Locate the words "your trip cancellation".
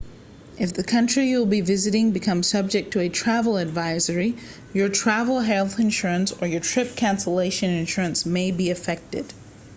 6.47-7.69